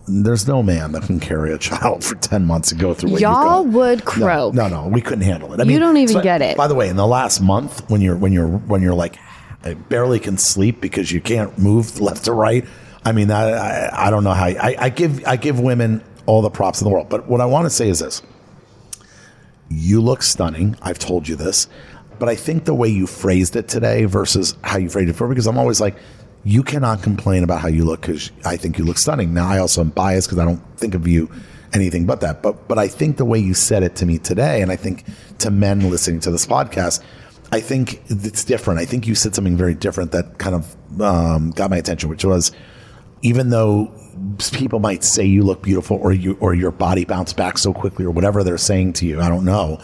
[0.07, 3.21] there's no man that can carry a child for 10 months and go through what
[3.21, 4.53] Y'all would No, croak.
[4.53, 5.59] No, no, we couldn't handle it.
[5.59, 6.55] I You don't even so- get it.
[6.57, 9.17] By the way, in the last month, when you're when you're when you're like
[9.63, 12.65] I barely can sleep because you can't move left to right.
[13.03, 14.45] I mean, I I, I don't know how.
[14.45, 17.45] I, I give I give women all the props in the world, but what I
[17.45, 18.21] want to say is this:
[19.69, 20.75] you look stunning.
[20.81, 21.67] I've told you this,
[22.19, 25.27] but I think the way you phrased it today versus how you phrased it before,
[25.27, 25.95] because I'm always like,
[26.43, 29.33] you cannot complain about how you look because I think you look stunning.
[29.33, 31.29] Now, I also am biased because I don't think of you
[31.73, 32.41] anything but that.
[32.43, 35.05] But but I think the way you said it to me today, and I think
[35.39, 37.03] to men listening to this podcast,
[37.51, 38.79] I think it's different.
[38.79, 42.23] I think you said something very different that kind of um, got my attention, which
[42.23, 42.51] was
[43.21, 43.91] even though
[44.51, 48.05] people might say you look beautiful or you or your body bounced back so quickly
[48.05, 49.81] or whatever they're saying to you, I don't know.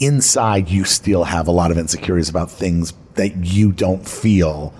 [0.00, 4.74] Inside you still have a lot of insecurities about things that you don't feel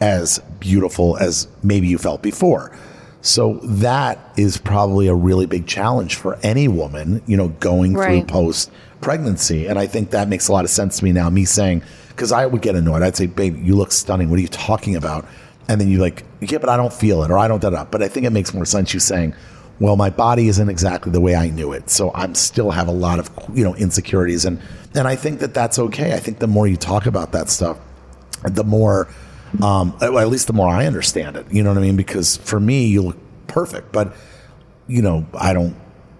[0.00, 2.76] as beautiful as maybe you felt before.
[3.22, 8.24] So that is probably a really big challenge for any woman, you know, going through
[8.24, 8.70] post
[9.00, 9.66] pregnancy.
[9.66, 12.32] And I think that makes a lot of sense to me now, me saying, because
[12.32, 13.02] I would get annoyed.
[13.02, 14.30] I'd say, babe, you look stunning.
[14.30, 15.26] What are you talking about?
[15.68, 17.84] And then you like, yeah, but I don't feel it or I don't da da.
[17.84, 19.34] But I think it makes more sense you saying,
[19.80, 21.88] well, my body isn't exactly the way I knew it.
[21.88, 24.44] So I'm still have a lot of, you know, insecurities.
[24.44, 24.60] And,
[24.94, 26.12] and I think that that's okay.
[26.12, 27.78] I think the more you talk about that stuff,
[28.42, 29.08] the more,
[29.62, 31.46] um, at least the more I understand it.
[31.50, 31.96] You know what I mean?
[31.96, 33.16] Because for me, you look
[33.46, 34.14] perfect, but
[34.86, 35.76] you know, I don't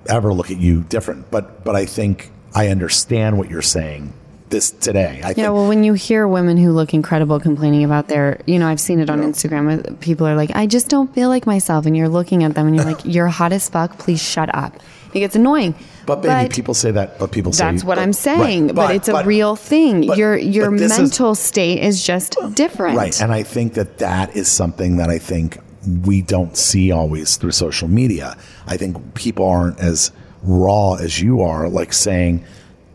[0.08, 1.30] ever look at you different.
[1.30, 4.12] But but I think I understand what you're saying
[4.50, 5.20] this today.
[5.22, 8.58] I think, Yeah, well, when you hear women who look incredible complaining about their, you
[8.58, 9.88] know, I've seen it on Instagram.
[9.88, 11.86] uh, People are like, I just don't feel like myself.
[11.86, 13.98] And you're looking at them and you're like, you're hot as fuck.
[13.98, 14.76] Please shut up.
[15.14, 15.74] It gets annoying.
[16.06, 17.18] but baby, people say that.
[17.18, 18.66] But people say That's what but- I'm saying.
[18.68, 20.06] right, but, it's a real thing.
[20.06, 22.96] but- your your but this is- mental state is just different.
[22.96, 23.20] Right.
[23.20, 25.58] And I think that that is something that I think
[26.04, 28.36] we don't see always through social media.
[28.66, 30.12] I think people aren't as
[30.44, 32.44] raw as you are, like saying,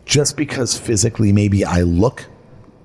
[0.06, 2.24] just because physically maybe I look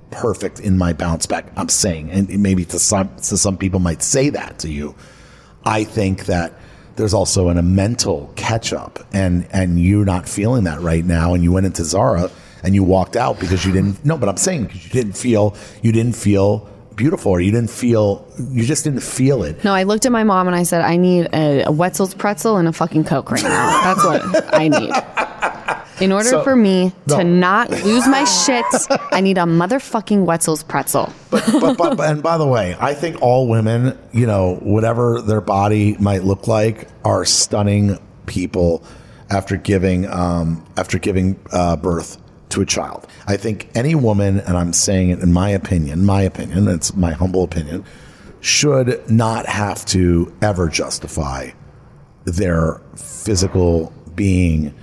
[0.09, 4.01] perfect in my bounce back, I'm saying, and maybe to some, to some people might
[4.01, 4.95] say that to you.
[5.63, 6.53] I think that
[6.95, 11.33] there's also an, a mental catch up and, and you're not feeling that right now.
[11.33, 12.29] And you went into Zara
[12.63, 15.55] and you walked out because you didn't, no, but I'm saying because you didn't feel,
[15.81, 19.63] you didn't feel beautiful or you didn't feel, you just didn't feel it.
[19.63, 22.57] No, I looked at my mom and I said, I need a, a Wetzel's pretzel
[22.57, 23.93] and a fucking Coke right now.
[23.93, 24.91] That's what I need.
[26.01, 27.17] In order So- for me no.
[27.17, 28.65] to not lose my shit,
[29.11, 31.11] I need a motherfucking Wetzel's pretzel.
[31.29, 31.43] but,
[31.77, 35.95] but, but and by the way, I think all women, you know, whatever their body
[35.99, 38.83] might look like, are stunning people
[39.29, 42.17] after giving um, after giving uh, birth
[42.49, 43.07] to a child.
[43.27, 47.13] I think any woman, and I'm saying it in my opinion, my opinion, it's my
[47.13, 47.85] humble opinion,
[48.41, 51.51] should not have to ever justify
[52.25, 54.73] their physical being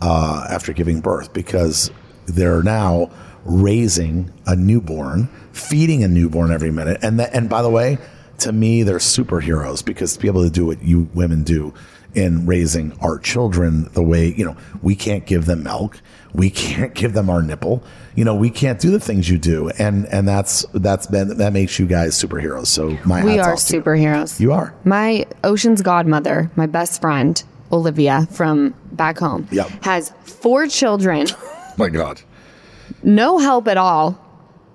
[0.00, 1.90] uh, after giving birth because
[2.26, 3.10] they're now
[3.44, 7.98] raising a newborn, feeding a newborn every minute, and that, and by the way,
[8.38, 11.72] to me, they're superheroes because to be able to do what you women do
[12.14, 16.00] in raising our children the way you know we can't give them milk
[16.32, 19.68] we can't give them our nipple you know we can't do the things you do
[19.78, 23.76] and and that's that's been that makes you guys superheroes so my We are to
[23.76, 23.82] you.
[23.82, 24.40] superheroes.
[24.40, 29.84] you are My Ocean's godmother, my best friend, Olivia from back home, Yep.
[29.84, 31.26] has four children,
[31.76, 32.20] my god
[33.02, 34.18] no help at all,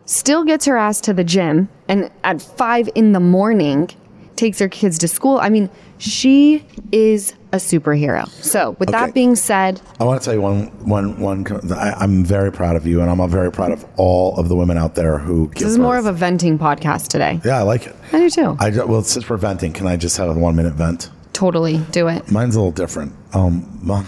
[0.05, 3.89] still gets her ass to the gym, and at five in the morning
[4.35, 5.37] takes her kids to school.
[5.37, 8.27] I mean, she is a superhero.
[8.43, 8.97] So, with Okay.
[8.99, 11.45] that being said, I want to tell you one, one, one.
[11.73, 14.77] I, I'm very proud of you, and I'm very proud of all of the women
[14.77, 15.47] out there who.
[15.49, 16.05] Give this is more birth.
[16.07, 17.39] of a venting podcast today.
[17.45, 17.95] Yeah, I like it.
[18.13, 18.55] I do too.
[18.59, 21.09] I well, since we're venting, can I just have a one minute vent?
[21.33, 22.31] Totally do it.
[22.31, 23.13] Mine's a little different.
[23.33, 24.07] Um, mi-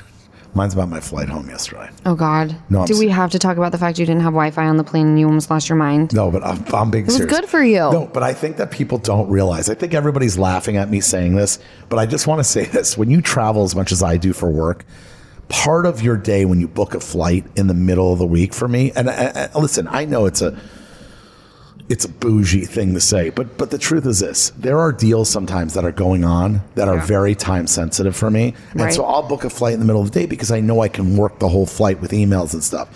[0.56, 1.90] mine's about my flight home yesterday.
[2.06, 2.56] Oh God.
[2.70, 4.78] No, I'm do we have to talk about the fact you didn't have Wi-Fi on
[4.78, 6.14] the plane and you almost lost your mind?
[6.14, 7.34] No, but I'm, I'm being was serious.
[7.40, 7.78] good for you.
[7.78, 9.70] No, but I think that people don't realize.
[9.70, 11.60] I think everybody's laughing at me saying this,
[11.90, 14.34] but I just want to say this: when you travel as much as I do
[14.34, 14.86] for work,
[15.50, 18.54] part of your day when you book a flight in the middle of the week
[18.54, 20.60] for me, and I, I, listen, I know it's a
[21.94, 25.30] it's a bougie thing to say, but but the truth is this: there are deals
[25.30, 28.94] sometimes that are going on that are very time sensitive for me, and Right.
[28.94, 30.88] so I'll book a flight in the middle of the day because I know I
[30.88, 32.90] can work the whole flight with emails and stuff.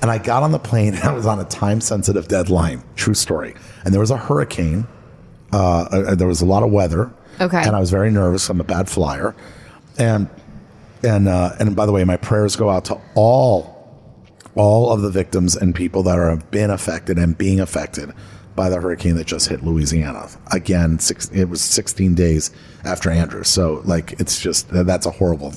[0.00, 2.82] And I got on the plane and I was on a time sensitive deadline.
[2.96, 3.54] True story.
[3.84, 4.86] And there was a hurricane.
[5.52, 7.12] Uh, uh, there was a lot of weather.
[7.42, 7.62] Okay.
[7.62, 8.48] And I was very nervous.
[8.48, 9.34] I'm a bad flyer.
[9.98, 10.26] And
[11.02, 13.76] and uh, and by the way, my prayers go out to all
[14.54, 18.10] all of the victims and people that are have been affected and being affected
[18.58, 20.28] by the hurricane that just hit Louisiana.
[20.50, 22.50] Again, six, it was 16 days
[22.84, 23.44] after Andrew.
[23.44, 25.54] So like it's just that's a horrible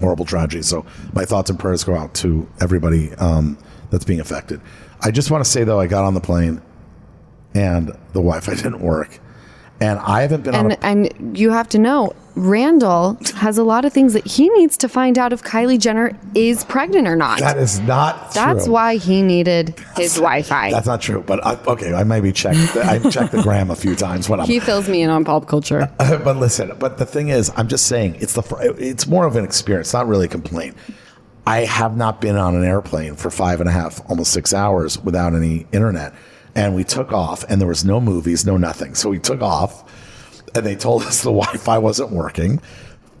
[0.00, 0.62] horrible tragedy.
[0.62, 3.58] So my thoughts and prayers go out to everybody um,
[3.90, 4.62] that's being affected.
[5.02, 6.62] I just want to say though, I got on the plane
[7.54, 9.20] and the Wi-Fi didn't work,
[9.80, 10.72] and I haven't been on.
[10.72, 14.50] And A, and you have to know, Randall has a lot of things that he
[14.50, 17.40] needs to find out if Kylie Jenner is pregnant or not.
[17.40, 18.32] that is not.
[18.32, 18.74] That's true.
[18.74, 20.70] why he needed his Wi-Fi.
[20.70, 21.22] That's not true.
[21.26, 22.76] But I, okay, I maybe checked.
[22.76, 24.46] I checked the gram a few times when I'm.
[24.46, 25.90] he fills me in on pop culture.
[25.98, 29.44] but listen, but the thing is, I'm just saying it's the it's more of an
[29.44, 30.76] experience, not really a complaint.
[31.46, 34.98] I have not been on an airplane for five and a half, almost six hours
[34.98, 36.12] without any internet,
[36.56, 38.96] and we took off, and there was no movies, no nothing.
[38.96, 39.84] So we took off,
[40.56, 42.60] and they told us the Wi-Fi wasn't working.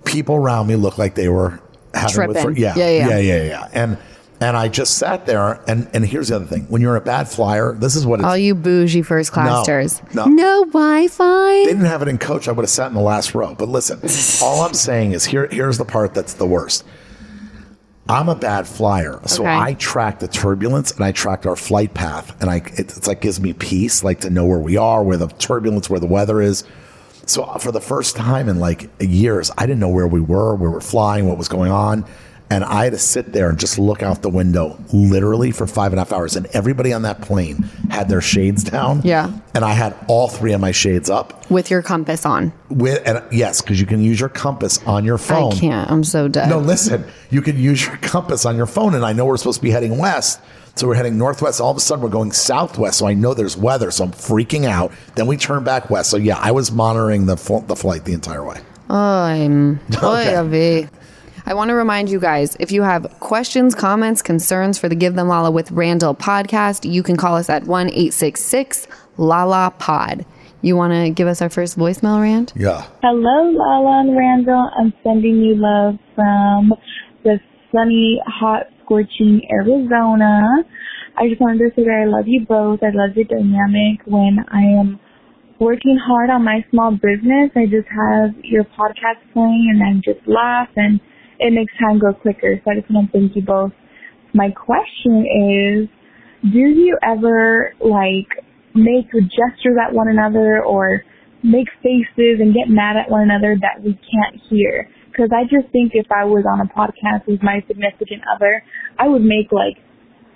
[0.04, 1.60] People around me looked like they were
[1.94, 2.62] having with Tripping.
[2.62, 3.08] yeah, Yeah, yeah.
[3.08, 3.98] yeah, yeah, yeah, and.
[4.38, 7.26] And I just sat there, and, and here's the other thing: when you're a bad
[7.26, 10.02] flyer, this is what it's All you bougie first classers.
[10.14, 10.26] no.
[10.26, 11.52] no Wi-Fi.
[11.60, 13.54] they didn't have it in coach, I would have sat in the last row.
[13.54, 13.98] But listen,
[14.46, 16.84] all I'm saying is here here's the part that's the worst.
[18.08, 19.56] I'm a bad flyer, so Okay.
[19.56, 23.20] I track the turbulence and I track our flight path, and I it, it's like
[23.20, 26.40] gives me peace, like to know where we are, where the turbulence, where the weather
[26.40, 26.64] is.
[27.26, 30.54] So uh, for the first time in like years, I didn't know where we were,
[30.54, 32.04] where we're flying, what was going on.
[32.48, 35.92] And I had to sit there and just look out the window literally for five
[35.92, 36.36] and a half hours.
[36.36, 39.00] And everybody on that plane had their shades down.
[39.02, 39.36] Yeah.
[39.54, 41.50] And I had all three of my shades up.
[41.50, 42.52] With your compass on.
[42.68, 45.54] With and yes, because you can use your compass on your phone.
[45.54, 45.90] I can't.
[45.90, 46.48] I'm so dead.
[46.48, 49.58] No, listen, you can use your compass on your phone, and I know we're supposed
[49.58, 50.40] to be heading west.
[50.76, 51.60] So we're heading northwest.
[51.60, 52.98] All of a sudden, we're going southwest.
[52.98, 53.90] So I know there's weather.
[53.90, 54.92] So I'm freaking out.
[55.14, 56.10] Then we turn back west.
[56.10, 58.60] So yeah, I was monitoring the fl- the flight the entire way.
[58.90, 60.88] Oh, I'm Okay.
[61.46, 61.50] Okay.
[61.50, 65.14] I want to remind you guys if you have questions, comments, concerns for the Give
[65.14, 70.26] Them Lala with Randall podcast, you can call us at 1 866 Lala Pod.
[70.62, 72.52] You want to give us our first voicemail, Rand?
[72.56, 72.86] Yeah.
[73.02, 74.70] Hello, Lala and Randall.
[74.76, 76.72] I'm sending you love from
[77.22, 77.38] the
[77.70, 80.64] sunny, hot, scorching Arizona.
[81.16, 82.80] I just wanted to say that I love you both.
[82.82, 84.98] I love your dynamic when I am
[85.58, 87.50] working hard on my small business.
[87.56, 91.00] I just have your podcast playing and I just laugh and
[91.38, 92.60] it makes time go quicker.
[92.64, 93.72] So I just want to thank you both.
[94.34, 95.88] My question is,
[96.52, 98.28] do you ever like
[98.74, 101.02] make gestures at one another or
[101.42, 104.88] make faces and get mad at one another that we can't hear?
[105.10, 108.62] Because I just think if I was on a podcast with my significant other,
[108.98, 109.80] I would make like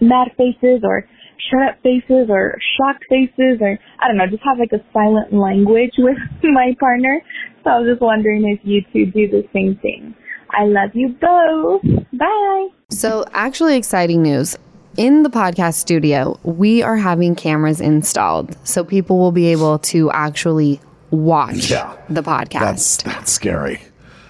[0.01, 1.05] mad faces or
[1.48, 5.32] shut up faces or shocked faces or I don't know, just have like a silent
[5.32, 7.20] language with my partner.
[7.64, 10.14] So I was just wondering if you two do the same thing.
[10.59, 11.82] I love you both.
[12.12, 12.68] Bye.
[12.90, 14.57] So, actually, exciting news.
[14.96, 20.11] In the podcast studio, we are having cameras installed so people will be able to
[20.11, 20.80] actually
[21.11, 21.94] watch Yeah.
[22.09, 22.61] the podcast.
[22.61, 23.74] That's that's scary.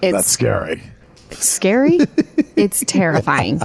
[0.01, 0.81] It's- that's scary.
[1.31, 1.99] scary.
[2.55, 3.59] it's terrifying.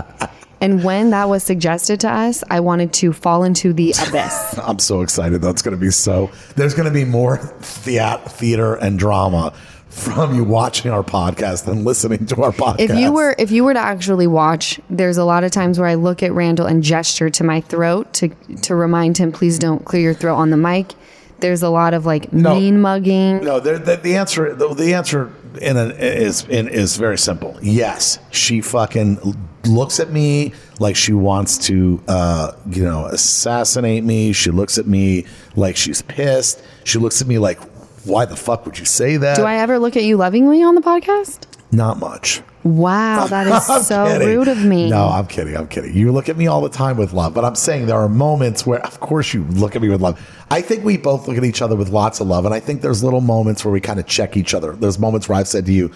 [0.63, 4.59] And when that was suggested to us, I wanted to fall into the abyss.
[4.63, 5.43] I'm so excited.
[5.43, 6.31] That's going to be so.
[6.57, 9.53] There's going to be more thea- theater and drama
[9.97, 12.81] from you watching our podcast and listening to our podcast.
[12.81, 15.89] If you were if you were to actually watch, there's a lot of times where
[15.89, 18.29] I look at Randall and gesture to my throat to
[18.63, 20.93] to remind him, please don't clear your throat on the mic.
[21.41, 22.55] There's a lot of like No.
[22.55, 23.45] mean mugging.
[23.45, 27.59] No, the, the, the answer the, the answer in a, is in, is very simple.
[27.63, 29.19] Yes, she fucking
[29.65, 34.33] looks at me like she wants to, uh, you know, assassinate me.
[34.33, 35.27] She looks at me
[35.57, 36.63] like she's pissed.
[36.85, 37.59] She looks at me like,
[38.07, 39.37] why the fuck would you say that?
[39.37, 41.45] Do I ever look at you lovingly on the podcast?
[41.73, 42.43] Not much.
[42.65, 43.47] Wow, that
[43.81, 44.27] is so kidding.
[44.29, 44.91] rude of me.
[44.91, 45.57] No, I'm kidding.
[45.57, 45.95] I'm kidding.
[45.95, 48.67] You look at me all the time with love, but I'm saying there are moments
[48.67, 50.21] where, of course, you look at me with love.
[50.51, 52.81] I think we both look at each other with lots of love, and I think
[52.83, 54.73] there's little moments where we kind of check each other.
[54.73, 55.93] There's moments where I've said to you,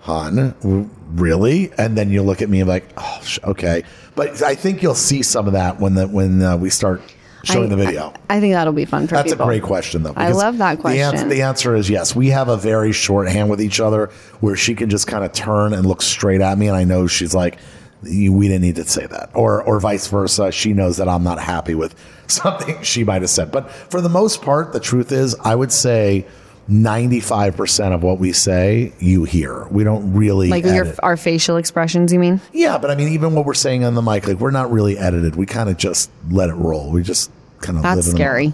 [0.00, 3.84] "Hon, really?" And then you look at me and like, "Oh, sh- okay."
[4.14, 7.00] But I think you'll see some of that when the when uh, we start
[7.44, 8.12] showing I- the video.
[8.28, 9.44] I, I think that'll be fun for That's people.
[9.44, 10.12] a great question, though.
[10.16, 11.28] I love that The answer, question.
[11.28, 12.14] the answer is yes.
[12.16, 14.06] We have a very shorthand with each other
[14.40, 17.06] where she can just kind of turn and look straight at me, and I know
[17.06, 17.58] she's like,
[18.02, 20.52] "We didn't need to say that," or or vice versa.
[20.52, 21.94] She knows that I'm not happy with
[22.26, 23.50] something she might have said.
[23.52, 26.26] But for the most part, the truth is, I would say.
[26.68, 32.12] 95% of what we say you hear we don't really Like your our facial expressions,
[32.12, 32.40] you mean?
[32.52, 34.96] yeah but i mean even what we're saying on the mic like we're not really
[34.98, 37.30] edited we kind of just let it roll we just
[37.60, 38.52] kind of That's live in scary.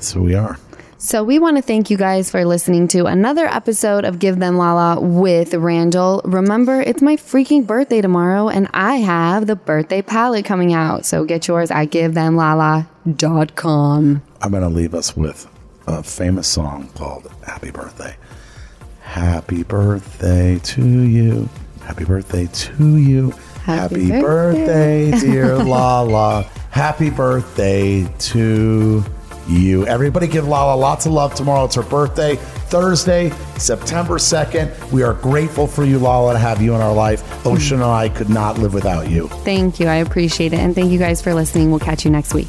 [0.00, 0.58] so we are
[0.98, 4.56] So we want to thank you guys for listening to another episode of Give Them
[4.56, 6.20] Lala with Randall.
[6.24, 11.04] Remember, it's my freaking birthday tomorrow and I have the birthday palette coming out.
[11.04, 14.22] So get yours at givethemlala.com.
[14.42, 15.48] I'm going to leave us with
[15.86, 18.16] a famous song called Happy Birthday.
[19.00, 21.48] Happy birthday to you.
[21.82, 23.30] Happy birthday to you.
[23.64, 26.42] Happy Happy, birthday, dear Lala.
[26.70, 29.04] Happy birthday to
[29.48, 29.86] you.
[29.86, 31.64] Everybody give Lala lots of love tomorrow.
[31.64, 34.90] It's her birthday, Thursday, September 2nd.
[34.92, 37.44] We are grateful for you, Lala, to have you in our life.
[37.46, 39.28] Ocean and I could not live without you.
[39.28, 39.86] Thank you.
[39.88, 40.58] I appreciate it.
[40.58, 41.70] And thank you guys for listening.
[41.70, 42.48] We'll catch you next week.